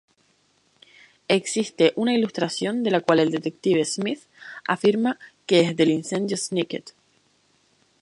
Existe 1.27 1.93
una 1.95 2.15
ilustración 2.15 2.81
la 2.83 3.01
cual 3.01 3.19
el 3.19 3.29
Detective 3.29 3.85
Smith 3.85 4.21
afirma 4.67 5.19
que 5.45 5.59
es 5.59 5.75
del 5.75 5.91
incendio 5.91 6.37
Snicket. 6.37 6.95